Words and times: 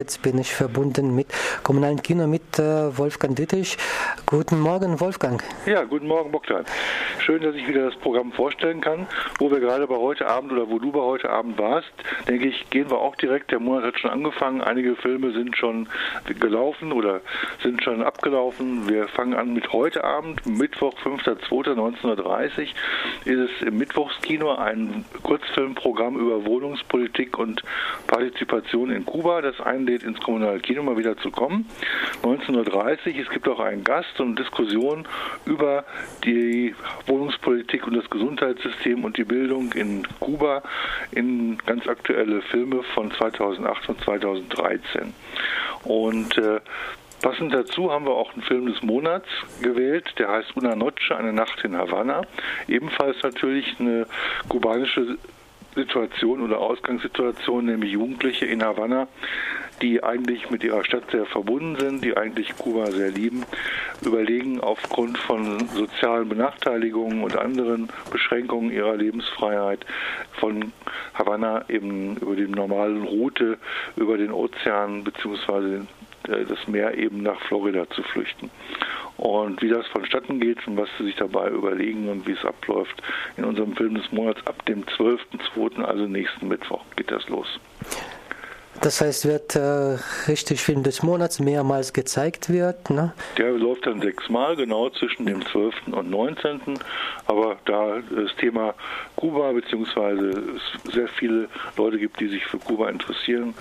Jetzt 0.00 0.22
bin 0.22 0.38
ich 0.38 0.54
verbunden 0.54 1.12
mit 1.16 1.26
Kommunalen 1.64 2.00
Kino 2.00 2.28
mit 2.28 2.56
äh, 2.56 2.96
Wolfgang 2.96 3.34
Dittisch. 3.34 3.76
Guten 4.26 4.60
Morgen, 4.60 5.00
Wolfgang. 5.00 5.42
Ja, 5.66 5.82
guten 5.82 6.06
Morgen, 6.06 6.30
Bogdan. 6.30 6.64
Schön, 7.18 7.42
dass 7.42 7.56
ich 7.56 7.66
wieder 7.66 7.86
das 7.86 7.96
Programm 7.96 8.30
vorstellen 8.30 8.80
kann. 8.80 9.08
Wo 9.40 9.50
wir 9.50 9.58
gerade 9.58 9.88
bei 9.88 9.96
heute 9.96 10.28
Abend 10.28 10.52
oder 10.52 10.70
wo 10.70 10.78
du 10.78 10.92
bei 10.92 11.00
heute 11.00 11.28
Abend 11.30 11.58
warst, 11.58 11.90
denke 12.28 12.46
ich, 12.46 12.70
gehen 12.70 12.88
wir 12.92 12.98
auch 12.98 13.16
direkt. 13.16 13.50
Der 13.50 13.58
Monat 13.58 13.86
hat 13.86 13.98
schon 13.98 14.12
angefangen. 14.12 14.60
Einige 14.60 14.94
Filme 14.94 15.32
sind 15.32 15.56
schon 15.56 15.88
gelaufen 16.38 16.92
oder 16.92 17.20
sind 17.64 17.82
schon 17.82 18.00
abgelaufen. 18.00 18.88
Wir 18.88 19.08
fangen 19.08 19.34
an 19.34 19.52
mit 19.52 19.72
heute 19.72 20.04
Abend, 20.04 20.46
Mittwoch, 20.46 20.94
5.2.1930, 21.04 22.68
ist 23.24 23.50
es 23.50 23.66
im 23.66 23.78
Mittwochskino 23.78 24.54
ein 24.54 25.04
Kurzfilmprogramm 25.24 26.16
über 26.16 26.46
Wohnungspolitik 26.46 27.36
und 27.36 27.64
Partizipation 28.06 28.92
in 28.92 29.04
Kuba. 29.04 29.42
Das 29.42 29.60
ein 29.60 29.87
einlädt, 29.88 30.02
ins 30.02 30.20
kommunale 30.20 30.60
Kino 30.60 30.82
mal 30.82 30.96
wieder 30.96 31.16
zu 31.16 31.30
kommen. 31.30 31.66
19.30 32.22 33.14
Uhr, 33.14 33.22
es 33.22 33.30
gibt 33.30 33.48
auch 33.48 33.60
einen 33.60 33.84
Gast 33.84 34.20
und 34.20 34.38
Diskussion 34.38 35.06
über 35.46 35.84
die 36.24 36.74
Wohnungspolitik 37.06 37.86
und 37.86 37.96
das 37.96 38.08
Gesundheitssystem 38.10 39.04
und 39.04 39.16
die 39.16 39.24
Bildung 39.24 39.72
in 39.72 40.06
Kuba 40.20 40.62
in 41.12 41.58
ganz 41.66 41.86
aktuelle 41.86 42.42
Filme 42.42 42.82
von 42.94 43.10
2008 43.10 43.88
und 43.88 44.00
2013. 44.02 45.14
Und 45.84 46.36
äh, 46.38 46.60
Passend 47.20 47.52
dazu 47.52 47.90
haben 47.90 48.04
wir 48.04 48.12
auch 48.12 48.32
einen 48.32 48.42
Film 48.42 48.66
des 48.66 48.80
Monats 48.80 49.26
gewählt, 49.60 50.06
der 50.20 50.28
heißt 50.28 50.56
Una 50.56 50.76
Noche, 50.76 51.16
eine 51.16 51.32
Nacht 51.32 51.64
in 51.64 51.76
Havanna. 51.76 52.22
Ebenfalls 52.68 53.16
natürlich 53.24 53.74
eine 53.80 54.06
kubanische 54.48 55.18
Situation 55.74 56.42
oder 56.42 56.58
Ausgangssituation, 56.58 57.66
nämlich 57.66 57.92
Jugendliche 57.92 58.46
in 58.46 58.62
Havanna, 58.62 59.08
die 59.82 60.02
eigentlich 60.02 60.50
mit 60.50 60.64
ihrer 60.64 60.84
Stadt 60.84 61.10
sehr 61.10 61.26
verbunden 61.26 61.76
sind, 61.78 62.04
die 62.04 62.16
eigentlich 62.16 62.56
Kuba 62.56 62.90
sehr 62.90 63.10
lieben, 63.10 63.44
überlegen 64.04 64.60
aufgrund 64.60 65.18
von 65.18 65.68
sozialen 65.68 66.28
Benachteiligungen 66.28 67.22
und 67.22 67.36
anderen 67.36 67.88
Beschränkungen 68.10 68.70
ihrer 68.70 68.96
Lebensfreiheit 68.96 69.84
von 70.32 70.72
Havanna 71.14 71.64
eben 71.68 72.16
über 72.16 72.36
die 72.36 72.46
normalen 72.46 73.02
Route 73.02 73.58
über 73.96 74.16
den 74.16 74.32
Ozean 74.32 75.04
bzw. 75.04 75.80
das 76.24 76.68
Meer 76.68 76.96
eben 76.96 77.22
nach 77.22 77.40
Florida 77.42 77.88
zu 77.90 78.02
flüchten. 78.02 78.50
Und 79.16 79.60
wie 79.62 79.68
das 79.68 79.86
vonstatten 79.88 80.38
geht 80.38 80.64
und 80.68 80.76
was 80.76 80.88
sie 80.96 81.06
sich 81.06 81.16
dabei 81.16 81.48
überlegen 81.48 82.08
und 82.08 82.26
wie 82.28 82.32
es 82.32 82.44
abläuft 82.44 83.02
in 83.36 83.44
unserem 83.44 83.74
Film 83.74 83.94
des 83.94 84.12
Monats 84.12 84.46
ab 84.46 84.64
dem 84.66 84.84
12.02., 84.84 85.82
also 85.82 86.06
nächsten 86.06 86.46
Mittwoch, 86.46 86.84
geht 86.94 87.10
das 87.10 87.28
los. 87.28 87.58
Das 88.80 89.00
heißt, 89.00 89.26
wird 89.26 89.56
äh, 89.56 89.98
richtig 90.28 90.60
Film 90.60 90.84
des 90.84 91.02
Monats 91.02 91.40
mehrmals 91.40 91.92
gezeigt 91.92 92.48
wird. 92.48 92.90
Ne? 92.90 93.12
Der 93.36 93.50
läuft 93.50 93.86
dann 93.86 94.00
sechsmal, 94.00 94.54
genau 94.54 94.88
zwischen 94.90 95.26
dem 95.26 95.44
12. 95.44 95.74
und 95.90 96.10
19. 96.10 96.60
Aber 97.26 97.56
da 97.64 97.98
das 98.10 98.34
Thema 98.36 98.74
Kuba 99.16 99.52
beziehungsweise 99.52 100.28
es 100.28 100.92
sehr 100.92 101.08
viele 101.08 101.48
Leute 101.76 101.98
gibt, 101.98 102.20
die 102.20 102.28
sich 102.28 102.44
für 102.46 102.58
Kuba 102.58 102.88
interessieren, 102.88 103.54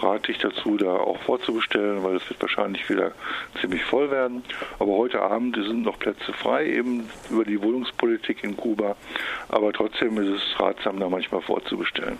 rate 0.00 0.32
ich 0.32 0.38
dazu, 0.38 0.76
da 0.76 0.94
auch 0.94 1.18
vorzubestellen, 1.22 2.02
weil 2.02 2.16
es 2.16 2.28
wird 2.28 2.42
wahrscheinlich 2.42 2.88
wieder 2.90 3.12
ziemlich 3.60 3.84
voll 3.84 4.10
werden. 4.10 4.42
Aber 4.78 4.92
heute 4.92 5.20
Abend 5.20 5.54
sind 5.54 5.82
noch 5.82 5.98
Plätze 5.98 6.32
frei, 6.32 6.66
eben 6.66 7.08
über 7.30 7.44
die 7.44 7.62
Wohnungspolitik 7.62 8.42
in 8.42 8.56
Kuba. 8.56 8.96
Aber 9.48 9.72
trotzdem 9.72 10.18
ist 10.18 10.42
es 10.42 10.60
ratsam, 10.60 10.98
da 10.98 11.08
manchmal 11.08 11.42
vorzubestellen. 11.42 12.18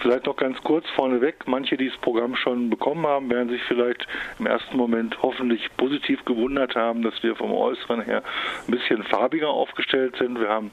Vielleicht 0.00 0.26
noch 0.26 0.36
ganz 0.36 0.58
kurz 0.62 0.88
vorneweg, 0.96 1.46
manche, 1.46 1.76
die 1.76 1.88
das 1.88 1.98
Programm 1.98 2.34
schon 2.34 2.70
bekommen 2.70 3.06
haben, 3.06 3.30
werden 3.30 3.50
sich 3.50 3.62
vielleicht 3.64 4.06
im 4.38 4.46
ersten 4.46 4.76
Moment 4.76 5.22
hoffentlich 5.22 5.68
positiv 5.76 6.24
gewundert 6.24 6.74
haben, 6.74 7.02
dass 7.02 7.22
wir 7.22 7.36
vom 7.36 7.52
Äußeren 7.52 8.00
her 8.02 8.22
ein 8.66 8.70
bisschen 8.70 9.02
farbiger 9.02 9.50
aufgestellt 9.50 10.16
sind. 10.16 10.40
Wir 10.40 10.48
haben 10.48 10.70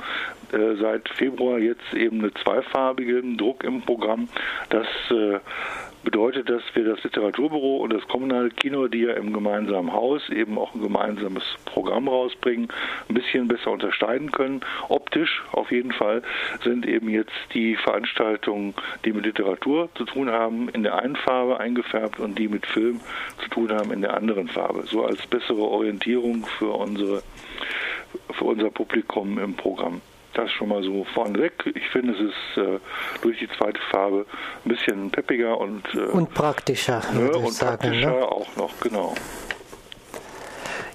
äh, 0.53 0.75
seit 0.75 1.09
Februar 1.09 1.59
jetzt 1.59 1.93
eben 1.93 2.19
einen 2.19 2.35
zweifarbigen 2.35 3.37
Druck 3.37 3.65
im 3.65 3.81
Programm. 3.81 4.29
Das 4.69 4.87
äh, 5.11 5.39
bedeutet, 6.07 6.49
dass 6.49 6.63
wir 6.73 6.85
das 6.85 7.03
Literaturbüro 7.03 7.79
und 7.79 7.91
das 7.91 8.07
kommunale 8.07 8.49
Kino, 8.49 8.87
die 8.87 9.01
ja 9.01 9.13
im 9.15 9.33
gemeinsamen 9.33 9.91
Haus 9.91 10.29
eben 10.29 10.57
auch 10.57 10.73
ein 10.73 10.81
gemeinsames 10.81 11.43
Programm 11.65 12.07
rausbringen, 12.07 12.69
ein 13.09 13.13
bisschen 13.13 13.49
besser 13.49 13.71
unterscheiden 13.71 14.31
können. 14.31 14.61
Optisch 14.87 15.43
auf 15.51 15.69
jeden 15.69 15.91
Fall 15.91 16.21
sind 16.63 16.87
eben 16.87 17.09
jetzt 17.09 17.33
die 17.53 17.75
Veranstaltungen, 17.75 18.73
die 19.03 19.11
mit 19.11 19.25
Literatur 19.25 19.89
zu 19.95 20.05
tun 20.05 20.31
haben, 20.31 20.69
in 20.69 20.83
der 20.83 20.97
einen 20.97 21.17
Farbe 21.17 21.59
eingefärbt 21.59 22.21
und 22.21 22.39
die 22.39 22.47
mit 22.47 22.65
Film 22.65 23.01
zu 23.43 23.49
tun 23.49 23.73
haben 23.73 23.91
in 23.91 23.99
der 23.99 24.15
anderen 24.15 24.47
Farbe. 24.47 24.83
So 24.85 25.03
als 25.03 25.27
bessere 25.27 25.59
Orientierung 25.61 26.45
für 26.57 26.71
unsere 26.71 27.21
für 28.31 28.45
unser 28.45 28.69
Publikum 28.69 29.37
im 29.39 29.55
Programm. 29.55 29.99
Das 30.37 30.51
schon 30.51 30.69
mal 30.69 30.83
so 30.83 31.03
vorneweg. 31.15 31.51
Ich 31.73 31.89
finde, 31.89 32.13
es 32.13 32.19
ist 32.19 32.57
äh, 32.63 32.79
durch 33.23 33.39
die 33.39 33.49
zweite 33.57 33.79
Farbe 33.89 34.27
ein 34.63 34.69
bisschen 34.69 35.09
peppiger 35.09 35.57
und, 35.59 35.83
äh, 35.95 36.11
und 36.11 36.31
praktischer. 36.35 37.01
Ne, 37.11 37.31
und 37.31 37.53
sagen, 37.53 37.77
praktischer 37.79 38.11
ne? 38.11 38.25
auch 38.27 38.55
noch, 38.55 38.79
genau. 38.79 39.15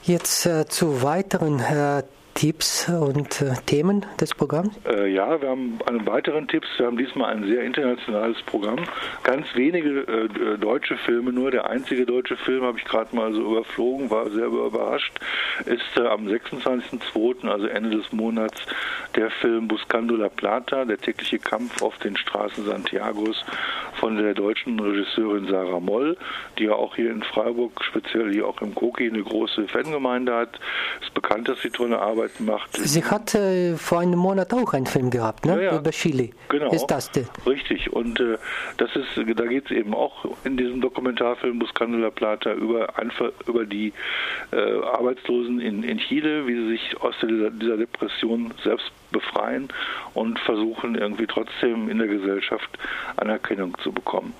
Jetzt 0.04 0.46
äh, 0.46 0.66
zu 0.68 1.02
weiteren 1.02 1.58
äh, 1.58 2.04
Tipps 2.34 2.88
und 2.88 3.40
äh, 3.42 3.54
Themen 3.66 4.06
des 4.20 4.34
Programms? 4.34 4.74
Äh, 4.86 5.08
ja, 5.12 5.40
wir 5.40 5.48
haben 5.50 5.78
einen 5.86 6.06
weiteren 6.06 6.48
Tipps. 6.48 6.66
Wir 6.76 6.86
haben 6.86 6.96
diesmal 6.96 7.34
ein 7.34 7.46
sehr 7.46 7.62
internationales 7.62 8.40
Programm. 8.42 8.80
Ganz 9.22 9.46
wenige 9.54 10.00
äh, 10.00 10.58
deutsche 10.58 10.96
Filme 10.96 11.32
nur. 11.32 11.50
Der 11.50 11.68
einzige 11.68 12.06
deutsche 12.06 12.36
Film 12.36 12.64
habe 12.64 12.78
ich 12.78 12.84
gerade 12.84 13.14
mal 13.14 13.32
so 13.32 13.40
überflogen, 13.40 14.10
war 14.10 14.30
sehr 14.30 14.46
überrascht. 14.46 15.12
Ist 15.66 15.96
äh, 15.96 16.06
am 16.06 16.26
26.02., 16.26 17.48
also 17.48 17.66
Ende 17.66 17.98
des 17.98 18.12
Monats, 18.12 18.60
der 19.14 19.30
Film 19.30 19.68
Buscando 19.68 20.16
la 20.16 20.28
Plata, 20.28 20.84
der 20.84 20.98
tägliche 20.98 21.38
Kampf 21.38 21.82
auf 21.82 21.98
den 21.98 22.16
Straßen 22.16 22.64
Santiagos 22.64 23.44
von 24.02 24.16
der 24.16 24.34
deutschen 24.34 24.80
Regisseurin 24.80 25.46
Sarah 25.46 25.78
Moll, 25.78 26.16
die 26.58 26.64
ja 26.64 26.72
auch 26.72 26.96
hier 26.96 27.12
in 27.12 27.22
Freiburg, 27.22 27.84
speziell 27.84 28.32
hier 28.32 28.48
auch 28.48 28.60
im 28.60 28.74
Koki, 28.74 29.06
eine 29.08 29.22
große 29.22 29.68
Fangemeinde 29.68 30.34
hat. 30.34 30.58
Es 31.00 31.06
ist 31.06 31.14
bekannt, 31.14 31.48
dass 31.48 31.62
sie 31.62 31.70
tolle 31.70 32.00
Arbeit 32.00 32.40
macht. 32.40 32.76
Sie 32.76 33.04
hat 33.04 33.32
äh, 33.36 33.76
vor 33.76 34.00
einem 34.00 34.18
Monat 34.18 34.52
auch 34.54 34.74
einen 34.74 34.86
Film 34.86 35.08
gehabt, 35.10 35.46
ne? 35.46 35.54
Ja, 35.54 35.70
ja. 35.70 35.78
über 35.78 35.92
Chile. 35.92 36.30
Genau. 36.48 36.72
Ist 36.72 36.88
das 36.88 37.12
der? 37.12 37.26
Richtig. 37.46 37.92
Und 37.92 38.18
äh, 38.18 38.38
das 38.76 38.90
ist, 38.96 39.06
da 39.16 39.46
geht 39.46 39.66
es 39.66 39.70
eben 39.70 39.94
auch 39.94 40.24
in 40.42 40.56
diesem 40.56 40.80
Dokumentarfilm 40.80 41.60
Buscando 41.60 41.98
la 41.98 42.10
Plata 42.10 42.54
über, 42.54 42.92
über 43.46 43.64
die 43.64 43.92
äh, 44.50 44.56
Arbeitslosen 44.96 45.60
in, 45.60 45.84
in 45.84 45.98
Chile, 45.98 46.44
wie 46.48 46.56
sie 46.56 46.68
sich 46.70 47.00
aus 47.00 47.14
dieser, 47.22 47.50
dieser 47.50 47.76
Depression 47.76 48.52
selbst 48.64 48.90
befreien 49.12 49.68
und 50.14 50.38
versuchen 50.40 50.94
irgendwie 50.94 51.26
trotzdem 51.26 51.88
in 51.88 51.98
der 51.98 52.08
Gesellschaft 52.08 52.70
Anerkennung 53.16 53.76
zu 53.82 53.92
bekommen 53.92 54.34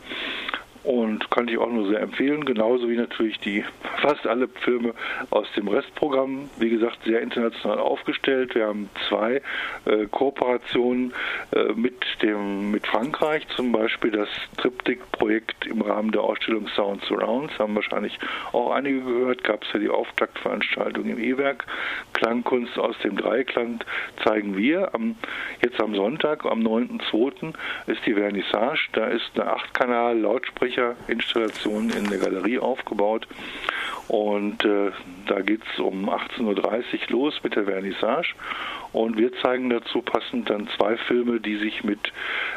und 0.85 1.31
kann 1.31 1.49
ich 1.49 1.59
auch 1.59 1.71
nur 1.71 1.89
sehr 1.89 2.01
empfehlen, 2.01 2.45
genauso 2.45 2.89
wie 2.89 2.97
natürlich 2.97 3.39
die 3.41 3.65
fast 4.01 4.27
alle 4.27 4.49
Filme 4.49 4.95
aus 5.31 5.47
dem 5.57 5.69
Restprogramm, 5.69 6.51
wie 6.59 6.71
gesagt, 6.71 6.99
sehr 7.05 7.23
international 7.23 7.79
aufgestellt. 7.79 8.55
Wir 8.55 8.67
haben 8.67 8.91
zwei 9.09 9.41
äh, 9.85 10.07
Kooperationen 10.11 11.13
äh, 11.53 11.73
mit 11.75 11.95
dem 12.23 12.73
mit 12.73 12.87
Frankreich, 12.87 13.47
zum 13.49 13.71
Beispiel 13.71 14.11
das 14.11 14.29
Triptych-Projekt 14.57 15.67
im 15.67 15.83
Rahmen 15.83 16.11
der 16.11 16.23
Ausstellung 16.23 16.67
Sound 16.69 17.03
Surrounds, 17.05 17.57
haben 17.59 17.75
wahrscheinlich 17.75 18.19
auch 18.53 18.73
einige 18.73 19.03
gehört, 19.03 19.45
gab 19.45 19.63
es 19.63 19.73
ja 19.73 19.79
die 19.79 19.89
Auftaktveranstaltung 19.89 21.07
im 21.07 21.19
E-Werk. 21.19 21.65
Klangkunst 22.13 22.79
aus 22.79 22.97
dem 23.05 23.17
Dreiklang 23.17 23.85
zeigen 24.25 24.57
wir. 24.57 24.95
Am, 24.95 25.17
jetzt 25.63 25.81
am 25.81 25.95
Sonntag, 25.95 26.45
am 26.45 26.61
9.2. 26.61 27.53
ist 27.87 28.05
die 28.07 28.15
Vernissage, 28.15 28.89
da 28.93 29.07
ist 29.07 29.31
eine 29.35 29.53
8-Kanal-Lautsprecher 29.53 30.72
Lautsprecherinstallation 30.77 31.91
in 31.91 32.09
der 32.09 32.19
Galerie 32.19 32.59
aufgebaut. 32.59 33.27
Und 34.09 34.65
äh, 34.65 34.91
da 35.27 35.41
geht 35.41 35.63
es 35.73 35.81
um 35.81 36.11
18.30 36.11 36.43
Uhr 36.43 36.55
los 37.09 37.35
mit 37.43 37.57
der 37.57 37.65
Vernissage. 37.65 38.35
Und 38.93 39.17
wir 39.17 39.33
zeigen 39.41 39.71
dazu 39.71 40.03
passend 40.03 40.51
dann 40.51 40.69
zwei 40.77 40.97
Filme, 40.97 41.41
die 41.41 41.57
sich 41.57 41.83
mit 41.85 42.13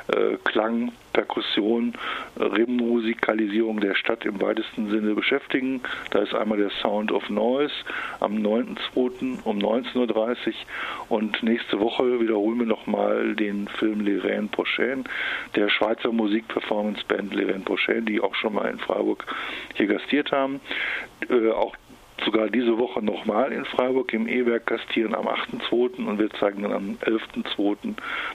äh, 0.07 0.37
Klang, 0.43 0.91
Perkussion, 1.15 1.93
Remusikalisierung 2.37 3.79
der 3.79 3.95
Stadt 3.95 4.25
im 4.25 4.41
weitesten 4.41 4.89
Sinne 4.89 5.15
beschäftigen. 5.15 5.81
Da 6.11 6.19
ist 6.19 6.35
einmal 6.35 6.57
der 6.57 6.71
Sound 6.81 7.13
of 7.13 7.29
Noise 7.29 7.73
am 8.19 8.33
9.2. 8.33 9.39
um 9.45 9.57
19.30 9.57 9.95
Uhr 9.95 10.53
und 11.07 11.41
nächste 11.41 11.79
Woche 11.79 12.19
wiederholen 12.19 12.59
wir 12.59 12.65
nochmal 12.65 13.33
den 13.33 13.69
Film 13.79 14.01
Leraine 14.01 14.49
Prochaine 14.49 15.05
der 15.55 15.69
Schweizer 15.69 16.11
Musikperformance-Band 16.11 17.33
Leraine 17.33 17.63
Prochaine, 17.63 18.01
die 18.01 18.19
auch 18.19 18.35
schon 18.35 18.53
mal 18.53 18.69
in 18.69 18.79
Freiburg 18.79 19.25
hier 19.75 19.87
gastiert 19.87 20.33
haben. 20.33 20.59
Äh, 21.29 21.51
auch 21.51 21.77
sogar 22.23 22.49
diese 22.49 22.77
Woche 22.77 23.03
nochmal 23.03 23.51
in 23.51 23.65
Freiburg 23.65 24.13
im 24.13 24.27
E-Werk 24.27 24.67
gastieren 24.67 25.15
am 25.15 25.27
8.2. 25.27 26.05
und 26.05 26.19
wir 26.19 26.29
zeigen 26.31 26.63
dann 26.63 26.71
am 26.71 26.97
11.2. 27.01 27.77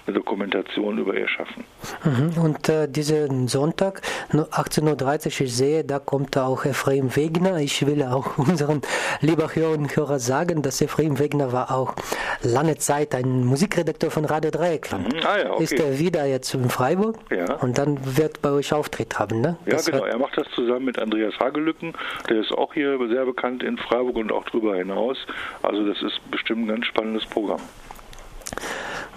eine 0.07 0.15
Dokumentation 0.15 0.99
über 0.99 1.17
ihr 1.17 1.29
Schaffen. 1.29 1.65
Mhm. 2.05 2.43
Und 2.43 2.69
äh, 2.69 2.89
diesen 2.89 3.49
Sonntag, 3.49 4.03
18.30 4.33 5.27
Uhr, 5.27 5.47
ich 5.47 5.57
sehe, 5.57 5.85
da 5.85 5.99
kommt 5.99 6.37
auch 6.37 6.65
Ephraim 6.65 7.15
Wegner. 7.17 7.59
Ich 7.59 7.87
will 7.87 8.03
auch 8.03 8.39
unseren 8.39 8.83
lieben 9.21 9.55
Hörern 9.55 9.81
und 9.81 9.97
Hörer 9.97 10.19
sagen, 10.19 10.63
dass 10.63 10.81
Ephraim 10.81 11.19
Wegner 11.19 11.53
war 11.53 11.71
auch 11.71 11.95
lange 12.43 12.77
Zeit 12.77 13.15
ein 13.15 13.45
Musikredakteur 13.45 14.11
von 14.11 14.25
Radio 14.25 14.51
Dreieckland. 14.51 15.13
Mhm. 15.13 15.21
Ah, 15.25 15.39
ja, 15.39 15.53
okay. 15.53 15.65
Ist 15.65 15.73
er 15.73 15.99
wieder 15.99 16.25
jetzt 16.25 16.55
in 16.55 16.71
Freiburg 16.71 17.17
ja. 17.31 17.55
und 17.55 17.79
dann 17.79 17.99
wird 18.17 18.43
bei 18.43 18.51
euch 18.51 18.73
Auftritt 18.73 19.19
haben, 19.19 19.41
ne? 19.41 19.57
Ja, 19.67 19.73
das 19.73 19.87
genau. 19.87 20.05
Er 20.05 20.19
macht 20.19 20.37
das 20.37 20.47
zusammen 20.55 20.87
mit 20.87 20.99
Andreas 20.99 21.39
Hagelücken. 21.39 21.95
Der 22.29 22.41
ist 22.41 22.53
auch 22.53 22.75
hier 22.75 22.99
sehr 23.09 23.25
bekannt 23.25 23.63
in 23.63 23.79
Freiburg 23.79 24.17
und 24.17 24.33
auch 24.33 24.45
darüber 24.45 24.77
hinaus. 24.77 25.19
Also 25.63 25.87
das 25.87 26.03
ist 26.03 26.21
bestimmt 26.31 26.65
ein 26.65 26.69
ganz 26.69 26.87
spannendes 26.87 27.27
Programm. 27.27 27.61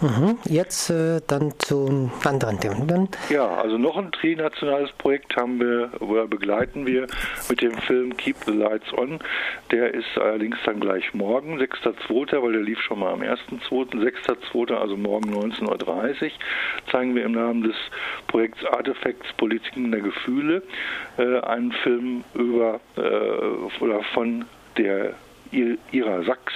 Mhm. 0.01 0.37
Jetzt 0.45 0.89
äh, 0.89 1.21
dann 1.27 1.53
zu 1.59 2.11
anderen 2.25 2.59
Themen. 2.59 3.09
Ja, 3.29 3.47
also 3.55 3.77
noch 3.77 3.97
ein 3.97 4.11
trinationales 4.11 4.91
Projekt 4.93 5.35
haben 5.35 5.59
wir 5.59 5.89
oder 6.01 6.27
begleiten 6.27 6.85
wir 6.85 7.07
mit 7.49 7.61
dem 7.61 7.73
Film 7.73 8.15
Keep 8.17 8.37
the 8.45 8.51
Lights 8.51 8.93
On. 8.93 9.19
Der 9.71 9.93
ist 9.93 10.17
allerdings 10.17 10.57
dann 10.65 10.79
gleich 10.79 11.13
morgen, 11.13 11.59
6.2., 11.59 12.41
weil 12.41 12.53
der 12.53 12.61
lief 12.61 12.79
schon 12.81 12.99
mal 12.99 13.13
am 13.13 13.21
1.2., 13.21 13.93
6.2., 13.93 14.73
also 14.73 14.97
morgen 14.97 15.33
19.30 15.33 16.23
Uhr, 16.23 16.31
zeigen 16.91 17.15
wir 17.15 17.25
im 17.25 17.33
Namen 17.33 17.63
des 17.63 17.75
Projekts 18.27 18.65
Artifacts 18.65 19.31
Politiken 19.37 19.91
der 19.91 20.01
Gefühle 20.01 20.63
äh, 21.17 21.39
einen 21.41 21.71
Film 21.71 22.23
über 22.33 22.79
äh, 22.97 23.81
oder 23.81 24.03
von 24.13 24.45
der 24.77 25.13
ihrer 25.53 26.23
Sachs. 26.23 26.53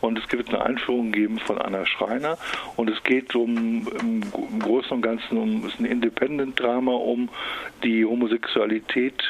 Und 0.00 0.18
es 0.18 0.30
wird 0.32 0.48
eine 0.48 0.64
Einführung 0.64 1.12
geben 1.12 1.38
von 1.38 1.58
Anna 1.58 1.86
Schreiner. 1.86 2.38
Und 2.76 2.90
es 2.90 3.02
geht 3.02 3.34
um 3.34 3.86
im, 4.00 4.22
Großen 4.60 4.92
und 4.92 5.02
Ganzen 5.02 5.38
um 5.38 5.66
ist 5.66 5.80
ein 5.80 5.84
Independent-Drama 5.84 6.92
um 6.92 7.28
die 7.82 8.04
Homosexualität 8.04 9.22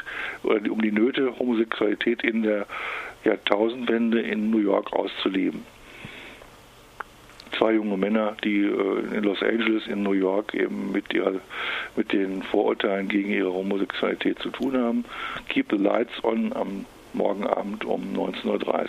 oder 0.42 0.70
um 0.70 0.82
die 0.82 0.92
Nöte 0.92 1.38
Homosexualität 1.38 2.22
in 2.22 2.42
der 2.42 2.66
Jahrtausendwende 3.24 4.20
in 4.20 4.50
New 4.50 4.58
York 4.58 4.92
auszuleben. 4.92 5.64
Zwei 7.56 7.72
junge 7.72 7.96
Männer, 7.96 8.36
die 8.44 8.60
äh, 8.60 9.16
in 9.16 9.24
Los 9.24 9.42
Angeles, 9.42 9.86
in 9.86 10.02
New 10.02 10.12
York 10.12 10.54
eben 10.54 10.92
mit 10.92 11.12
ihrer, 11.12 11.40
mit 11.96 12.12
den 12.12 12.42
Vorurteilen 12.42 13.08
gegen 13.08 13.30
ihre 13.30 13.52
Homosexualität 13.52 14.38
zu 14.38 14.50
tun 14.50 14.76
haben. 14.76 15.04
Keep 15.48 15.70
the 15.70 15.76
Lights 15.76 16.22
On 16.22 16.52
am 16.52 16.84
morgen 17.12 17.46
Abend 17.46 17.84
um 17.84 18.14
19.30 18.14 18.46
Uhr. 18.46 18.88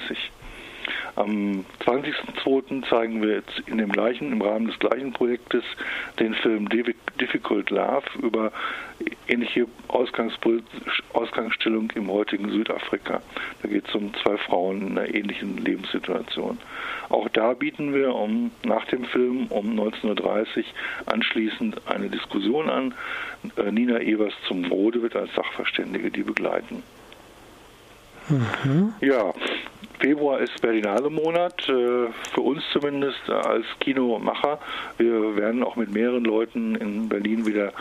Am 1.15 1.65
20.02. 1.85 2.89
zeigen 2.89 3.21
wir 3.21 3.35
jetzt 3.35 3.61
in 3.65 3.77
dem 3.77 3.91
gleichen, 3.91 4.31
im 4.31 4.41
Rahmen 4.41 4.67
des 4.67 4.79
gleichen 4.79 5.11
Projektes 5.11 5.63
den 6.19 6.33
Film 6.33 6.69
Difficult 6.69 7.69
Love 7.69 8.05
über 8.21 8.53
ähnliche 9.27 9.67
Ausgangsstellung 9.87 11.91
im 11.95 12.11
heutigen 12.11 12.49
Südafrika. 12.49 13.21
Da 13.61 13.67
geht 13.67 13.87
es 13.87 13.95
um 13.95 14.13
zwei 14.15 14.37
Frauen 14.37 14.87
in 14.87 14.97
einer 14.97 15.13
ähnlichen 15.13 15.57
Lebenssituation. 15.57 16.57
Auch 17.09 17.29
da 17.29 17.53
bieten 17.53 17.93
wir 17.93 18.15
um, 18.15 18.51
nach 18.63 18.85
dem 18.85 19.05
Film 19.05 19.47
um 19.47 19.77
19.30 19.77 20.57
Uhr 20.57 20.63
anschließend 21.05 21.87
eine 21.87 22.09
Diskussion 22.09 22.69
an. 22.69 22.93
Äh, 23.57 23.71
Nina 23.71 23.99
Evers 23.99 24.33
zum 24.47 24.65
Rode 24.65 25.01
wird 25.01 25.15
als 25.15 25.33
Sachverständige 25.35 26.11
die 26.11 26.23
begleiten. 26.23 26.83
Mhm. 28.29 28.93
Ja, 29.01 29.33
Februar 29.99 30.39
ist 30.39 30.61
Berlinale 30.61 31.09
Monat, 31.09 31.67
äh, 31.67 32.07
für 32.33 32.41
uns 32.41 32.63
zumindest 32.71 33.29
als 33.29 33.65
Kinomacher. 33.79 34.59
Wir 34.97 35.35
werden 35.35 35.63
auch 35.63 35.75
mit 35.75 35.91
mehreren 35.91 36.23
Leuten 36.23 36.75
in 36.75 37.09
Berlin 37.09 37.45
wieder 37.45 37.73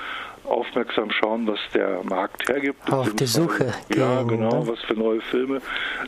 aufmerksam 0.44 1.11
schauen, 1.11 1.46
was 1.46 1.58
der 1.75 2.02
Markt 2.05 2.49
hergibt. 2.49 2.90
Auf 2.90 3.14
die 3.14 3.26
Suche. 3.26 3.73
Ja, 3.94 4.23
gehen, 4.23 4.29
genau, 4.29 4.61
ne? 4.61 4.69
was 4.69 4.81
für 4.81 4.94
neue 4.94 5.20
Filme 5.20 5.61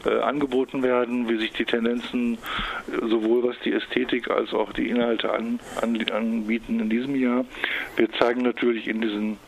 äh, 0.04 0.20
angeboten 0.20 0.82
werden, 0.82 1.28
wie 1.28 1.38
sich 1.38 1.52
die 1.52 1.64
Tendenzen 1.64 2.34
äh, 2.34 3.08
sowohl 3.08 3.44
was 3.44 3.56
die 3.64 3.72
Ästhetik 3.72 4.30
als 4.30 4.52
auch 4.52 4.72
die 4.72 4.88
Inhalte 4.88 5.32
an, 5.32 5.60
an, 5.80 5.98
anbieten 6.10 6.80
in 6.80 6.90
diesem 6.90 7.16
Jahr. 7.16 7.44
Wir 7.96 8.10
zeigen 8.12 8.42
natürlich 8.42 8.88
in 8.88 9.00
diesen 9.00 9.38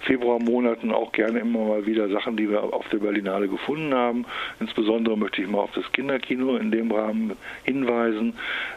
Februarmonaten 0.00 0.92
auch 0.92 1.12
gerne 1.12 1.40
immer 1.40 1.66
mal 1.66 1.86
wieder 1.86 2.08
Sachen, 2.08 2.36
die 2.36 2.48
wir 2.48 2.62
auf 2.62 2.88
der 2.88 2.98
Berlinale 2.98 3.48
gefunden 3.48 3.94
haben. 3.94 4.24
Insbesondere 4.58 5.16
möchte 5.16 5.42
ich 5.42 5.48
mal 5.48 5.60
auf 5.60 5.72
das 5.72 5.90
Kinderkino 5.92 6.56
in 6.56 6.70
dem 6.70 6.90
Rahmen 6.90 7.36
hinweisen. 7.64 8.34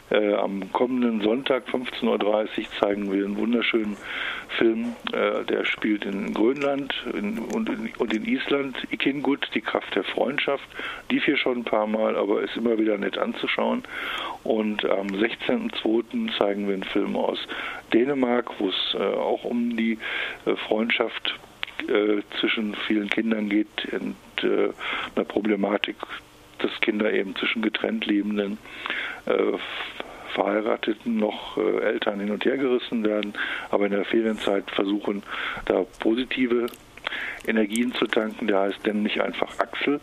Äh, 0.10 0.33
am 0.33 0.71
kommenden 0.74 1.21
Sonntag 1.21 1.63
15.30 1.69 2.04
Uhr 2.07 2.48
zeigen 2.80 3.12
wir 3.12 3.25
einen 3.25 3.38
wunderschönen 3.38 3.98
Film, 4.57 4.95
äh, 5.11 5.44
der 5.45 5.65
spielt 5.65 6.05
in 6.05 6.33
Grönland 6.33 6.94
in, 7.13 7.39
und, 7.39 7.69
in, 7.69 7.91
und 7.97 8.13
in 8.13 8.25
Island. 8.25 8.77
Ikingut, 8.91 9.47
die 9.53 9.61
Kraft 9.61 9.95
der 9.95 10.03
Freundschaft. 10.03 10.63
Die 11.11 11.19
hier 11.19 11.38
schon 11.38 11.59
ein 11.59 11.63
paar 11.63 11.88
Mal, 11.88 12.15
aber 12.15 12.41
ist 12.41 12.55
immer 12.57 12.77
wieder 12.77 12.97
nett 12.97 13.17
anzuschauen. 13.17 13.83
Und 14.44 14.85
am 14.85 15.07
16.02. 15.07 16.38
zeigen 16.38 16.67
wir 16.67 16.73
einen 16.73 16.83
Film 16.83 17.15
aus 17.15 17.39
Dänemark, 17.94 18.51
wo 18.59 18.69
es 18.69 18.95
äh, 18.95 18.97
auch 18.97 19.44
um 19.44 19.75
die 19.77 19.97
äh, 20.45 20.55
Freundschaft 20.55 21.39
äh, 21.88 22.21
zwischen 22.39 22.75
vielen 22.88 23.09
Kindern 23.09 23.50
geht 23.50 23.67
und 23.91 24.15
äh, 24.44 24.69
einer 25.15 25.25
Problematik, 25.25 25.95
dass 26.59 26.71
Kinder 26.81 27.11
eben 27.11 27.35
zwischen 27.35 27.61
getrennt 27.61 28.05
lebenden 28.05 28.57
äh, 29.25 29.57
Verheirateten 30.33 31.18
noch 31.18 31.57
äh, 31.57 31.80
Eltern 31.81 32.19
hin 32.19 32.31
und 32.31 32.45
her 32.45 32.57
gerissen 32.57 33.03
werden, 33.03 33.33
aber 33.71 33.85
in 33.85 33.91
der 33.91 34.06
Ferienzeit 34.06 34.69
versuchen, 34.71 35.24
da 35.65 35.85
positive 36.00 36.68
Energien 37.48 37.94
zu 37.94 38.06
tanken. 38.06 38.48
Der 38.48 38.60
heißt 38.62 38.86
denn 38.86 39.04
nicht 39.04 39.21
einfach 39.21 39.60
Axel. 39.60 40.00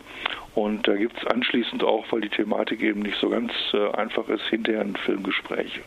Und 0.53 0.85
da 0.85 0.95
gibt 0.95 1.17
es 1.17 1.25
anschließend 1.27 1.83
auch, 1.83 2.05
weil 2.11 2.21
die 2.21 2.29
Thematik 2.29 2.81
eben 2.81 3.01
nicht 3.01 3.17
so 3.21 3.29
ganz 3.29 3.53
äh, 3.73 3.89
einfach 3.91 4.27
ist, 4.27 4.43
hinterher 4.49 4.81
ein 4.81 4.97
Filmgespräch. 4.97 5.79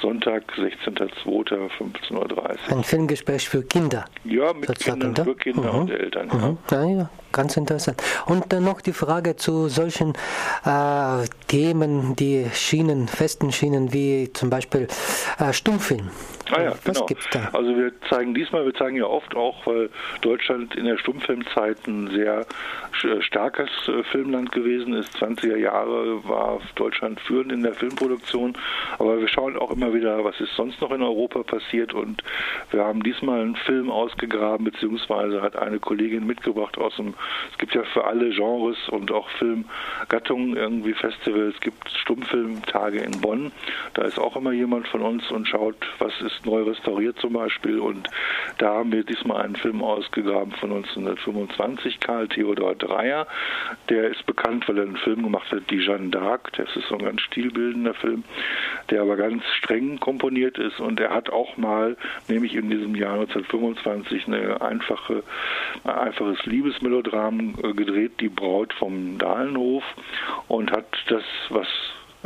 Sonntag, 0.00 0.52
16.02.15.30 0.58 2.12
Uhr. 2.12 2.76
Ein 2.76 2.84
Filmgespräch 2.84 3.48
für 3.48 3.62
Kinder? 3.62 4.04
Ja, 4.24 4.52
mit 4.52 4.78
Kindern, 4.78 5.16
für 5.16 5.34
Kinder 5.34 5.72
mhm. 5.72 5.78
und 5.78 5.90
Eltern. 5.90 6.26
Mhm. 6.26 6.58
Ja. 6.70 6.84
ja, 6.84 7.10
ganz 7.32 7.56
interessant. 7.56 8.02
Und 8.26 8.52
dann 8.52 8.64
noch 8.64 8.82
die 8.82 8.92
Frage 8.92 9.36
zu 9.36 9.68
solchen 9.68 10.12
äh, 10.66 11.24
Themen, 11.48 12.14
die 12.16 12.46
Schienen, 12.52 13.08
festen 13.08 13.50
Schienen, 13.50 13.94
wie 13.94 14.30
zum 14.34 14.50
Beispiel 14.50 14.88
äh, 15.38 15.54
Stummfilm. 15.54 16.10
Ah 16.52 16.62
ja, 16.62 16.70
Was 16.70 16.82
genau. 16.84 17.06
gibt's 17.06 17.28
da? 17.30 17.48
Also 17.52 17.76
wir 17.76 17.92
zeigen 18.10 18.34
diesmal, 18.34 18.64
wir 18.64 18.74
zeigen 18.74 18.96
ja 18.96 19.06
oft 19.06 19.34
auch, 19.34 19.66
weil 19.66 19.88
Deutschland 20.20 20.74
in 20.74 20.84
der 20.84 20.98
Stummfilmzeit 20.98 21.86
ein 21.86 22.10
sehr 22.10 22.46
äh, 23.04 23.22
starkes 23.22 23.70
äh, 23.88 24.02
Filmland 24.04 24.52
gewesen 24.52 24.92
ist. 24.94 25.16
20er 25.16 25.56
Jahre 25.56 26.22
war 26.28 26.60
Deutschland 26.74 27.20
führend 27.20 27.52
in 27.52 27.62
der 27.62 27.74
Filmproduktion, 27.74 28.56
aber 28.98 29.18
wir 29.18 29.28
schauen 29.28 29.56
auch 29.56 29.70
immer 29.70 29.94
wieder, 29.94 30.24
was 30.24 30.38
ist 30.40 30.54
sonst 30.54 30.80
noch 30.80 30.90
in 30.92 31.02
Europa 31.02 31.42
passiert 31.42 31.94
und 31.94 32.22
wir 32.70 32.84
haben 32.84 33.02
diesmal 33.02 33.40
einen 33.40 33.56
Film 33.56 33.90
ausgegraben, 33.90 34.64
beziehungsweise 34.64 35.40
hat 35.40 35.56
eine 35.56 35.78
Kollegin 35.78 36.26
mitgebracht 36.26 36.76
aus 36.78 36.96
dem, 36.96 37.14
es 37.50 37.58
gibt 37.58 37.74
ja 37.74 37.82
für 37.84 38.04
alle 38.04 38.30
Genres 38.30 38.76
und 38.90 39.10
auch 39.10 39.28
Filmgattungen 39.38 40.56
irgendwie 40.56 40.92
Festivals, 40.92 41.54
es 41.54 41.60
gibt 41.60 41.88
Stummfilmtage 41.90 42.98
in 42.98 43.20
Bonn, 43.20 43.52
da 43.94 44.02
ist 44.02 44.18
auch 44.18 44.36
immer 44.36 44.52
jemand 44.52 44.86
von 44.88 45.00
uns 45.00 45.30
und 45.30 45.48
schaut, 45.48 45.76
was 45.98 46.12
ist 46.20 46.41
neu 46.46 46.62
restauriert 46.62 47.18
zum 47.18 47.34
Beispiel. 47.34 47.78
Und 47.78 48.08
da 48.58 48.74
haben 48.74 48.92
wir 48.92 49.04
diesmal 49.04 49.42
einen 49.42 49.56
Film 49.56 49.82
ausgegraben 49.82 50.52
von 50.52 50.72
1925, 50.72 52.00
Karl 52.00 52.28
Theodor 52.28 52.74
Dreyer. 52.74 53.26
Der 53.88 54.10
ist 54.10 54.24
bekannt, 54.26 54.68
weil 54.68 54.78
er 54.78 54.84
einen 54.84 54.96
Film 54.96 55.22
gemacht 55.22 55.50
hat, 55.50 55.70
Die 55.70 55.78
Jeanne 55.78 56.10
d'Arc. 56.10 56.56
Das 56.56 56.74
ist 56.76 56.88
so 56.88 56.96
ein 56.96 57.04
ganz 57.04 57.20
stilbildender 57.22 57.94
Film, 57.94 58.24
der 58.90 59.02
aber 59.02 59.16
ganz 59.16 59.44
streng 59.58 59.98
komponiert 60.00 60.58
ist. 60.58 60.80
Und 60.80 61.00
er 61.00 61.10
hat 61.10 61.30
auch 61.30 61.56
mal, 61.56 61.96
nämlich 62.28 62.54
in 62.54 62.70
diesem 62.70 62.94
Jahr 62.94 63.14
1925, 63.14 64.26
eine 64.26 64.60
einfache, 64.60 65.22
ein 65.84 65.90
einfaches 65.90 66.44
Liebesmelodram 66.46 67.54
äh, 67.62 67.72
gedreht, 67.72 68.20
Die 68.20 68.28
Braut 68.28 68.72
vom 68.74 69.18
Dahlenhof. 69.18 69.84
Und 70.48 70.70
hat 70.72 70.86
das, 71.08 71.24
was 71.50 71.66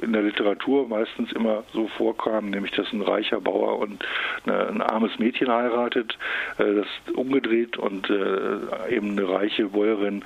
in 0.02 0.12
der 0.12 0.22
Literatur 0.22 0.88
meistens 0.88 1.32
immer 1.32 1.64
so 1.72 1.88
vorkam, 1.88 2.50
nämlich 2.50 2.72
dass 2.72 2.92
ein 2.92 3.02
reicher 3.02 3.40
Bauer 3.40 3.78
und 3.78 4.04
ein 4.46 4.82
armes 4.82 5.18
Mädchen 5.18 5.50
heiratet, 5.50 6.18
äh, 6.58 6.74
das 6.74 6.86
umgedreht 7.14 7.76
und 7.76 8.08
äh, 8.10 8.94
eben 8.94 9.12
eine 9.12 9.28
reiche 9.28 9.66
Bäuerin 9.66 10.22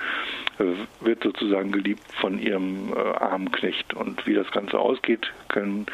äh, 0.58 0.64
wird 1.04 1.22
sozusagen 1.22 1.72
geliebt 1.72 2.02
von 2.20 2.38
ihrem 2.38 2.92
armen 2.94 3.52
Knecht. 3.52 3.94
Und 3.94 4.26
wie 4.26 4.34
das 4.34 4.50
Ganze 4.50 4.78
ausgeht, 4.78 5.32
können 5.48 5.86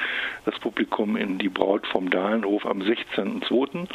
das 0.44 0.58
Publikum 0.58 1.16
in 1.16 1.38
Die 1.38 1.48
Braut 1.48 1.86
vom 1.86 2.10
Dahlenhof 2.10 2.66
am 2.66 2.80
16.02. 2.80 3.86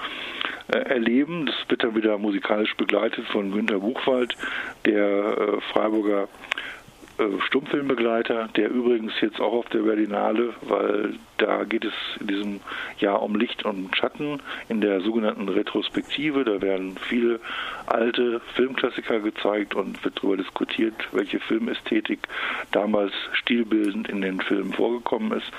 erleben. 0.68 1.48
Das 1.48 1.56
wird 1.68 1.84
dann 1.84 1.96
wieder 1.96 2.18
musikalisch 2.18 2.76
begleitet 2.76 3.26
von 3.28 3.52
Günter 3.52 3.80
Buchwald, 3.80 4.36
der 4.86 5.60
Freiburger 5.74 6.28
Stummfilmbegleiter, 7.48 8.50
der 8.56 8.70
übrigens 8.70 9.14
jetzt 9.22 9.40
auch 9.40 9.54
auf 9.54 9.70
der 9.70 9.80
Berlinale, 9.80 10.54
weil 10.62 11.14
da 11.38 11.64
geht 11.64 11.86
es 11.86 11.94
in 12.20 12.28
diesem 12.28 12.60
Jahr 13.00 13.22
um 13.22 13.36
Licht 13.36 13.66
und 13.66 13.96
Schatten 13.96 14.42
in 14.70 14.82
der 14.82 15.02
sogenannten 15.02 15.50
Retrospektive. 15.50 16.44
Da 16.44 16.62
werden 16.62 16.98
viele 16.98 17.40
alte 17.86 18.42
Filmklassiker 18.56 19.20
gezeigt 19.20 19.76
und 19.76 20.04
wird 20.04 20.18
darüber 20.18 20.38
diskutiert, 20.38 20.94
welche 21.12 21.40
Filmästhetik 21.40 22.20
damals 22.72 23.14
stilbildend 23.34 24.10
in 24.10 24.22
den 24.22 24.40
Filmen 24.42 24.74
vorgekommen 24.74 25.32
ist. 25.38 25.52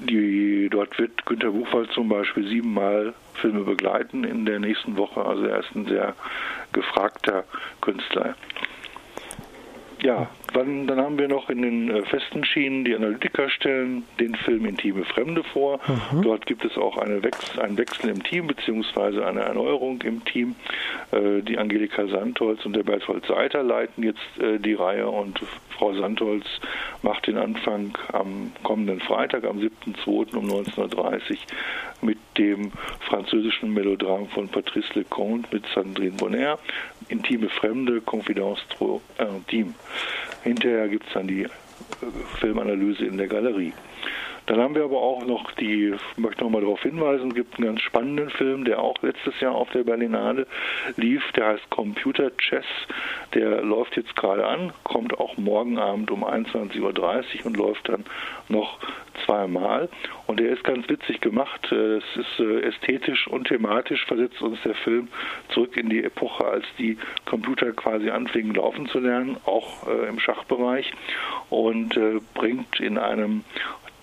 Die, 0.00 0.68
dort 0.70 0.98
wird 0.98 1.26
Günter 1.26 1.50
Buchwald 1.50 1.92
zum 1.92 2.08
Beispiel 2.08 2.48
siebenmal 2.48 3.12
Filme 3.34 3.64
begleiten 3.64 4.24
in 4.24 4.46
der 4.46 4.58
nächsten 4.58 4.96
Woche. 4.96 5.24
Also 5.24 5.44
er 5.44 5.60
ist 5.60 5.74
ein 5.74 5.86
sehr 5.86 6.14
gefragter 6.72 7.44
Künstler. 7.82 8.34
Ja, 10.02 10.30
dann, 10.52 10.86
dann 10.86 11.00
haben 11.00 11.18
wir 11.18 11.28
noch 11.28 11.50
in 11.50 11.62
den 11.62 11.90
äh, 11.90 12.02
festen 12.02 12.44
Schienen 12.44 12.84
die 12.84 12.94
Analytiker 12.94 13.48
stellen 13.48 14.04
den 14.18 14.34
Film 14.34 14.66
Intime 14.66 15.04
Fremde 15.04 15.42
vor. 15.44 15.80
Mhm. 15.86 16.22
Dort 16.22 16.46
gibt 16.46 16.64
es 16.64 16.76
auch 16.76 16.96
eine 16.98 17.22
Wechsel, 17.22 17.60
einen 17.60 17.78
Wechsel 17.78 18.10
im 18.10 18.22
Team 18.22 18.46
beziehungsweise 18.46 19.26
eine 19.26 19.40
Erneuerung 19.40 20.00
im 20.02 20.24
Team. 20.24 20.56
Äh, 21.12 21.42
die 21.42 21.58
Angelika 21.58 22.06
Sandholz 22.06 22.64
und 22.64 22.74
der 22.74 22.82
Berthold 22.82 23.24
Seiter 23.26 23.62
leiten 23.62 24.02
jetzt 24.02 24.38
äh, 24.38 24.58
die 24.58 24.74
Reihe 24.74 25.08
und 25.08 25.40
Frau 25.70 25.94
Sandholz 25.94 26.44
macht 27.02 27.26
den 27.26 27.38
Anfang 27.38 27.96
am 28.12 28.52
kommenden 28.62 29.00
Freitag, 29.00 29.44
am 29.44 29.58
7.2. 29.58 30.36
um 30.36 30.46
19.30 30.46 31.30
Uhr 31.30 31.36
mit 32.02 32.18
dem 32.36 32.72
französischen 33.00 33.72
Melodram 33.72 34.28
von 34.28 34.48
Patrice 34.48 34.92
Leconte 34.94 35.48
mit 35.52 35.64
Sandrine 35.74 36.16
Bonner, 36.16 36.58
Intime 37.08 37.48
Fremde, 37.48 38.00
Confidence 38.00 38.60
intime. 39.18 39.74
Hinterher 40.42 40.88
gibt 40.88 41.06
es 41.06 41.12
dann 41.12 41.26
die 41.26 41.42
äh, 41.42 41.48
Filmanalyse 42.38 43.04
in 43.04 43.18
der 43.18 43.28
Galerie. 43.28 43.72
Dann 44.50 44.58
haben 44.58 44.74
wir 44.74 44.82
aber 44.82 45.00
auch 45.00 45.24
noch 45.24 45.52
die, 45.52 45.94
ich 45.94 46.18
möchte 46.18 46.42
noch 46.42 46.50
mal 46.50 46.60
darauf 46.60 46.82
hinweisen, 46.82 47.32
gibt 47.32 47.56
einen 47.56 47.68
ganz 47.68 47.82
spannenden 47.82 48.30
Film, 48.30 48.64
der 48.64 48.80
auch 48.80 49.00
letztes 49.00 49.38
Jahr 49.38 49.54
auf 49.54 49.70
der 49.70 49.84
Berlinale 49.84 50.44
lief, 50.96 51.22
der 51.36 51.50
heißt 51.50 51.70
Computer 51.70 52.36
Chess. 52.36 52.64
Der 53.32 53.62
läuft 53.62 53.96
jetzt 53.96 54.16
gerade 54.16 54.44
an, 54.44 54.72
kommt 54.82 55.16
auch 55.20 55.36
morgen 55.36 55.78
Abend 55.78 56.10
um 56.10 56.24
21.30 56.24 56.80
Uhr 56.80 57.46
und 57.46 57.56
läuft 57.56 57.88
dann 57.88 58.04
noch 58.48 58.80
zweimal. 59.24 59.88
Und 60.26 60.40
der 60.40 60.50
ist 60.50 60.64
ganz 60.64 60.88
witzig 60.88 61.20
gemacht. 61.20 61.70
Es 61.70 62.02
ist 62.16 62.40
äh, 62.40 62.62
ästhetisch 62.62 63.28
und 63.28 63.46
thematisch 63.46 64.04
versetzt 64.06 64.42
uns 64.42 64.60
der 64.64 64.74
Film 64.74 65.08
zurück 65.50 65.76
in 65.76 65.88
die 65.88 66.02
Epoche, 66.02 66.44
als 66.44 66.64
die 66.76 66.98
Computer 67.24 67.70
quasi 67.72 68.10
anfingen 68.10 68.54
laufen 68.54 68.88
zu 68.88 68.98
lernen, 68.98 69.36
auch 69.46 69.86
äh, 69.86 70.08
im 70.08 70.18
Schachbereich 70.18 70.92
und 71.50 71.96
äh, 71.96 72.18
bringt 72.34 72.80
in 72.80 72.98
einem 72.98 73.44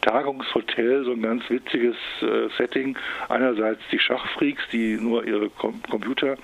Tagungshotel 0.07 1.03
so 1.03 1.11
ein 1.11 1.21
ganz 1.21 1.49
witziges 1.49 1.97
äh, 2.21 2.47
Setting. 2.57 2.97
Einerseits 3.27 3.81
die 3.91 3.99
Schachfreaks, 3.99 4.63
die 4.71 4.95
nur 4.95 5.25
ihre 5.27 5.49
Com 5.49 5.81
Computer 5.89 6.37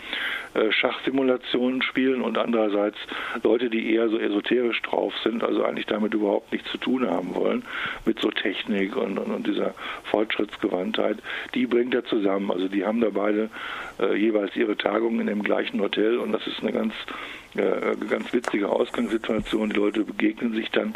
äh, 0.54 0.70
Schachsimulationen 0.72 1.82
spielen 1.82 2.22
und 2.22 2.38
andererseits 2.38 2.98
Leute, 3.42 3.70
die 3.70 3.94
eher 3.94 4.10
so 4.10 4.20
esoterisch 4.20 4.82
drauf 4.82 5.14
sind, 5.24 5.46
also 5.46 5.64
eigentlich 5.64 5.86
damit 5.86 6.14
überhaupt 6.14 6.52
nichts 6.52 6.70
zu 6.72 6.78
tun 6.78 7.10
haben 7.10 7.36
wollen, 7.36 7.64
mit 8.06 8.20
so 8.20 8.32
Technik 8.32 8.98
und, 8.98 9.18
und, 9.18 9.32
und 9.32 9.48
dieser 9.48 9.74
Fortschrittsgewandtheit, 10.12 11.20
die 11.54 11.66
bringt 11.66 11.96
er 11.96 12.04
zusammen. 12.04 12.52
Also 12.52 12.68
die 12.68 12.86
haben 12.86 13.00
da 13.00 13.12
beide 13.12 13.50
äh, 14.00 14.14
jeweils 14.16 14.54
ihre 14.58 14.76
Tagungen 14.76 15.22
in 15.22 15.28
dem 15.28 15.42
gleichen 15.42 15.80
Hotel 15.80 16.18
und 16.18 16.34
das 16.34 16.46
ist 16.48 16.62
eine 16.62 16.74
ganz 16.74 16.94
äh, 17.56 17.96
ganz 18.10 18.34
witzige 18.34 18.70
Ausgangssituation. 18.70 19.70
Die 19.70 19.76
Leute 19.76 20.04
begegnen 20.04 20.54
sich 20.54 20.70
dann 20.72 20.94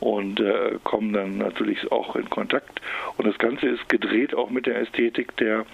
und 0.00 0.40
äh, 0.40 0.78
kommen 0.84 1.12
dann 1.12 1.38
natürlich 1.38 1.90
auch 1.92 2.16
in 2.16 2.28
Kontakt. 2.30 2.80
Und 3.16 3.26
das 3.26 3.38
Ganze 3.38 3.68
ist 3.68 3.88
gedreht 3.88 4.34
auch 4.34 4.50
mit 4.50 4.66
der 4.66 4.80
Ästhetik 4.80 5.36
der, 5.36 5.66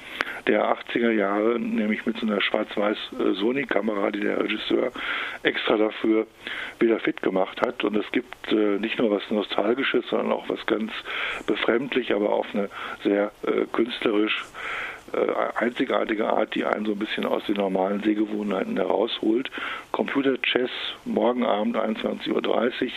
der 0.47 0.65
80er 0.65 1.11
Jahre, 1.11 1.59
nämlich 1.59 2.07
mit 2.07 2.17
so 2.19 2.27
einer 2.27 2.41
schwarz-weiß 2.41 2.99
Sony-Kamera, 3.35 4.11
die 4.11 4.21
der 4.21 4.43
Regisseur 4.43 4.93
extra 5.43 5.77
dafür 5.77 6.27
wieder 6.79 6.99
fit 7.01 7.23
gemacht 7.23 7.61
hat. 7.61 7.85
Und 7.85 7.97
es 7.97 8.11
gibt 8.13 8.53
äh, 8.53 8.79
nicht 8.79 8.99
nur 8.99 9.11
was 9.11 9.23
Nostalgisches, 9.31 10.05
sondern 10.09 10.33
auch 10.33 10.49
was 10.49 10.65
ganz 10.67 10.93
befremdlich, 11.47 12.13
aber 12.15 12.31
auf 12.31 12.47
eine 12.55 12.71
sehr 13.03 13.31
äh, 13.47 13.67
künstlerisch 13.73 14.45
einzigartige 15.57 16.29
Art, 16.29 16.55
die 16.55 16.65
einen 16.65 16.87
so 16.87 16.93
ein 16.93 16.99
bisschen 16.99 17.25
aus 17.25 17.45
den 17.47 17.57
normalen 17.57 18.03
Sehgewohnheiten 18.03 18.77
herausholt. 18.77 19.51
Computer 19.93 20.41
Chess 20.43 20.71
morgen 21.05 21.45
Abend 21.45 21.77
21.30 21.77 22.31
Uhr 22.33 22.91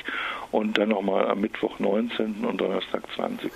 und 0.51 0.77
dann 0.77 0.89
nochmal 0.89 1.27
am 1.27 1.41
Mittwoch 1.41 1.79
19. 1.79 2.45
und 2.45 2.57
Donnerstag 2.59 3.03
20. 3.15 3.51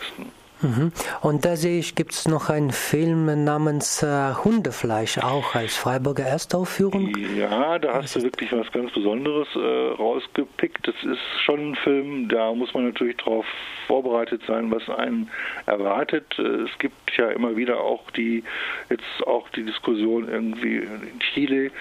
Mhm. 0.62 0.92
Und 1.22 1.46
da 1.46 1.56
sehe 1.56 1.80
ich, 1.80 1.96
gibt 1.96 2.14
es 2.14 2.28
noch 2.28 2.50
einen 2.50 2.72
Film 2.72 3.44
namens 3.44 4.04
äh, 4.04 4.34
Hundefleisch 4.44 5.18
auch 5.20 5.56
als 5.56 5.76
Freiburger 5.76 6.24
Erstaufführung. 6.24 7.14
Ja, 7.38 7.80
da 7.80 7.96
hast 7.96 8.16
du 8.16 8.22
wirklich 8.22 8.52
was 8.52 8.72
ganz 8.72 8.92
Besonderes 8.92 9.48
äh, 9.56 9.94
rausgepickt. 10.02 10.88
Das 10.88 10.96
ist 11.04 11.20
schon 11.44 11.72
ein 11.72 11.76
Film, 11.76 12.30
da 12.30 12.54
muss 12.54 12.74
man 12.74 12.86
natürlich 12.86 13.18
darauf 13.18 13.46
vorbereitet 13.88 14.42
sein, 14.48 14.72
was 14.72 14.88
einen 14.90 15.30
erwartet. 15.66 16.26
Äh, 16.38 16.42
es 16.42 16.78
gibt 16.80 17.18
ja 17.18 17.30
immer 17.30 17.56
wieder 17.56 17.80
auch 17.80 18.10
die, 18.12 18.44
jetzt 18.90 19.28
auch 19.28 19.50
die 19.50 19.64
Diskussion 19.64 20.30
irgendwie 20.30 20.78
in 20.78 21.20
Chile, 21.34 21.72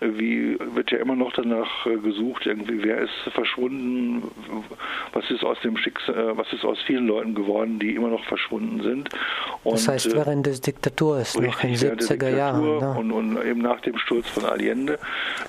wie 0.00 0.58
wird 0.74 0.90
ja 0.90 0.98
immer 0.98 1.16
noch 1.16 1.32
danach 1.32 1.86
äh, 1.86 1.96
gesucht, 1.96 2.46
irgendwie 2.46 2.82
wer 2.82 2.98
ist 2.98 3.12
verschwunden, 3.32 4.22
was 5.12 5.30
ist 5.30 5.44
aus 5.44 5.58
dem 5.60 5.76
Schicksal, 5.76 6.14
äh, 6.14 6.36
was 6.36 6.52
ist 6.52 6.64
aus 6.64 6.78
vielen 6.86 7.06
Leuten 7.06 7.34
geworden, 7.34 7.78
die 7.78 7.94
immer 7.94 8.08
noch 8.08 8.24
verschwunden 8.24 8.82
sind. 8.82 9.08
Und, 9.64 9.74
das 9.74 9.88
heißt 9.88 10.14
während 10.14 10.46
des 10.46 10.60
Diktaturs, 10.60 11.36
noch 11.38 11.62
in 11.62 11.74
den 11.74 11.98
70er 11.98 12.28
Jahren. 12.28 12.78
Ne? 12.78 12.94
Und, 12.98 13.12
und, 13.12 13.44
eben 13.44 13.62
nach 13.62 13.80
dem 13.80 13.96
Sturz 13.98 14.28
von 14.28 14.44
Allende, 14.44 14.98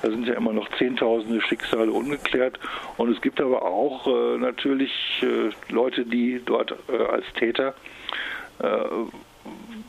da 0.02 0.10
sind 0.10 0.28
ja 0.28 0.36
immer 0.36 0.54
noch 0.54 0.70
zehntausende 0.78 1.42
Schicksale 1.42 1.92
ungeklärt. 1.92 2.60
Und 2.98 3.12
es 3.12 3.22
gibt 3.22 3.42
aber 3.42 3.64
auch 3.64 4.08
äh, 4.08 4.38
natürlich 4.38 4.92
äh, 5.22 5.50
Leute, 5.72 6.06
die 6.06 6.42
dort 6.46 6.76
äh, 6.90 6.98
als 6.98 7.26
Täter 7.38 7.74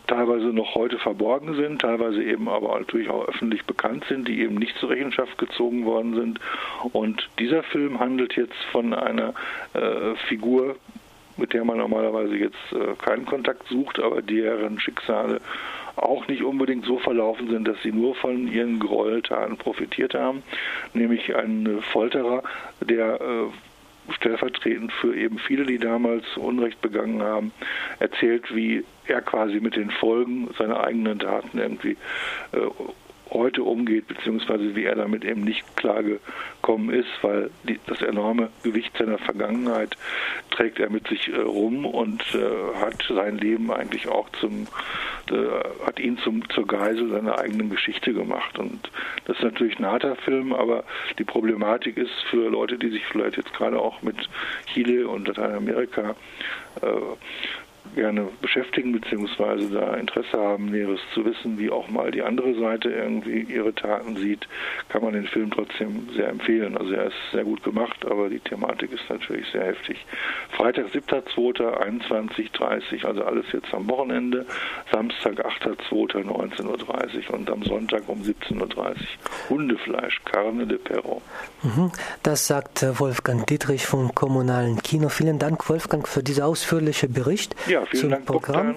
teilweise 0.09 0.47
noch 0.47 0.75
heute 0.75 0.99
verborgen 0.99 1.55
sind, 1.55 1.83
teilweise 1.83 2.23
eben 2.23 2.49
aber 2.49 2.79
natürlich 2.79 3.09
auch 3.09 3.29
öffentlich 3.29 3.65
bekannt 3.65 4.05
sind, 4.09 4.27
die 4.27 4.41
eben 4.41 4.57
nicht 4.57 4.77
zur 4.79 4.91
Rechenschaft 4.91 5.38
gezogen 5.38 5.85
worden 5.85 6.15
sind. 6.15 6.41
Und 6.93 7.29
dieser 7.38 7.62
Film 7.62 8.00
handelt 8.00 8.37
jetzt 8.37 8.59
von 8.73 8.93
einer 8.93 9.35
äh, 9.75 10.15
Figur, 10.29 10.77
mit 11.37 11.53
der 11.53 11.65
man 11.65 11.79
normalerweise 11.79 12.37
jetzt 12.37 12.73
äh, 12.73 12.95
keinen 13.05 13.27
Kontakt 13.27 13.69
sucht, 13.69 14.00
aber 14.00 14.23
deren 14.23 14.81
Schicksale 14.81 15.41
auch 15.97 16.27
nicht 16.29 16.43
unbedingt 16.43 16.85
so 16.85 16.99
verlaufen 16.99 17.49
sind, 17.50 17.67
dass 17.67 17.81
sie 17.83 17.93
nur 17.93 18.15
von 18.15 18.49
ihren 18.49 18.79
Gräueltaten 18.79 19.57
profitiert 19.57 20.15
haben, 20.15 20.43
nämlich 20.95 21.35
ein 21.35 21.81
Folterer, 21.93 22.43
der 22.81 23.21
äh, 23.21 23.45
stellvertretend 24.12 24.93
für 24.93 25.15
eben 25.15 25.38
viele, 25.38 25.65
die 25.65 25.79
damals 25.79 26.25
Unrecht 26.37 26.81
begangen 26.81 27.23
haben, 27.23 27.53
erzählt, 27.99 28.55
wie 28.55 28.85
er 29.07 29.23
quasi 29.23 29.61
mit 29.61 29.77
den 29.77 29.91
Folgen 29.91 30.49
seiner 30.59 30.85
eigenen 30.85 31.19
Taten 31.19 31.59
irgendwie 31.59 31.97
äh, 32.53 32.59
heute 33.30 33.62
umgeht, 33.62 34.08
beziehungsweise 34.08 34.75
wie 34.75 34.85
er 34.85 34.94
damit 34.94 35.25
eben 35.25 35.42
nicht 35.42 35.64
klargekommen 35.76 36.90
ist, 36.90 37.08
weil 37.23 37.50
die, 37.64 37.78
das 37.87 38.02
enorme 38.02 38.50
Gewicht 38.62 38.97
seiner 38.97 39.18
Vergangenheit 39.18 39.97
trägt 40.50 40.78
er 40.78 40.90
mit 40.90 41.08
sich 41.08 41.28
äh, 41.28 41.37
rum 41.37 41.85
und 41.85 42.23
äh, 42.35 42.76
hat 42.80 43.02
sein 43.08 43.38
Leben 43.38 43.70
eigentlich 43.70 44.08
auch 44.08 44.28
zum, 44.40 44.66
äh, 45.30 45.87
hat 45.87 46.00
ihn 46.00 46.18
zum, 46.18 46.49
zur 46.50 46.66
Geisel 46.66 47.11
seiner 47.11 47.38
eigenen 47.38 47.70
Geschichte 47.70 48.12
gemacht. 48.12 48.58
Und 48.58 48.90
das 49.26 49.37
ist 49.37 49.44
natürlich 49.44 49.78
ein 49.78 49.87
harter 49.87 50.16
Film, 50.16 50.52
aber 50.52 50.85
die 51.18 51.25
Problematik 51.25 51.97
ist 51.97 52.14
für 52.30 52.49
Leute, 52.49 52.78
die 52.78 52.90
sich 52.90 53.04
vielleicht 53.06 53.37
jetzt 53.37 53.52
gerade 53.54 53.78
auch 53.78 54.02
mit 54.02 54.16
Chile 54.73 55.08
und 55.08 55.28
Lateinamerika 55.28 56.14
äh, 56.82 56.87
gerne 57.95 58.28
beschäftigen 58.40 58.92
beziehungsweise 58.92 59.68
da 59.71 59.95
Interesse 59.95 60.38
haben, 60.38 60.66
Näheres 60.66 61.00
zu 61.14 61.25
wissen, 61.25 61.59
wie 61.59 61.71
auch 61.71 61.88
mal 61.88 62.11
die 62.11 62.21
andere 62.23 62.54
Seite 62.54 62.90
irgendwie 62.90 63.40
ihre 63.40 63.75
Taten 63.75 64.16
sieht, 64.16 64.47
kann 64.88 65.02
man 65.02 65.14
den 65.14 65.26
Film 65.26 65.50
trotzdem 65.50 66.09
sehr 66.14 66.28
empfehlen. 66.28 66.76
Also 66.76 66.92
er 66.92 67.07
ist 67.07 67.16
sehr 67.33 67.45
gut 67.45 67.62
gemacht, 67.62 68.04
aber 68.07 68.28
die 68.28 68.40
Thematik 68.40 68.92
ist 68.92 69.09
natürlich 69.09 69.49
sehr 69.50 69.64
heftig. 69.64 70.04
Freitag 70.50 70.88
7.2.21.30 70.88 73.04
also 73.04 73.25
alles 73.25 73.47
jetzt 73.52 73.73
am 73.73 73.88
Wochenende, 73.88 74.45
Samstag 74.92 75.45
8.2.19.30 75.45 77.28
Uhr 77.28 77.35
und 77.35 77.50
am 77.50 77.62
Sonntag 77.62 78.02
um 78.09 78.23
17.30 78.23 78.76
Uhr 78.76 78.95
Hundefleisch, 79.49 80.21
Carne 80.25 80.66
de 80.66 80.78
Perro. 80.78 81.23
Mhm. 81.62 81.92
Das 82.23 82.47
sagt 82.47 82.85
Wolfgang 83.00 83.47
Dietrich 83.47 83.87
vom 83.87 84.14
Kommunalen 84.14 84.83
Kino. 84.83 85.09
Vielen 85.09 85.38
Dank, 85.38 85.68
Wolfgang, 85.68 86.07
für 86.07 86.23
diesen 86.23 86.45
ausführlichen 86.45 87.12
Bericht. 87.12 87.57
Ja, 87.66 87.77
vielen 87.87 88.11
Dank, 88.11 88.26
Programm. 88.26 88.76